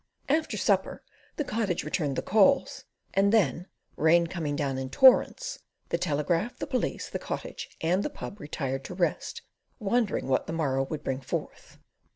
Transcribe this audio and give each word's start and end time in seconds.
After 0.27 0.57
supper 0.57 1.03
the 1.35 1.43
Cottage 1.43 1.83
returned 1.83 2.15
the 2.15 2.23
calls, 2.23 2.85
and 3.13 3.31
then, 3.31 3.67
rain 3.95 4.25
coming 4.25 4.55
down 4.55 4.79
in 4.79 4.89
torrents, 4.89 5.59
the 5.89 5.99
Telegraph, 5.99 6.57
the 6.57 6.65
Police, 6.65 7.07
the 7.07 7.19
Cottage 7.19 7.69
and 7.81 8.01
the 8.01 8.09
"Pub" 8.09 8.39
retired 8.39 8.83
to 8.85 8.95
rest, 8.95 9.43
wondering 9.77 10.27
what 10.27 10.47
the 10.47 10.53
morrow 10.53 10.81
would 10.85 11.03
bring 11.03 11.21
forth. 11.21 11.77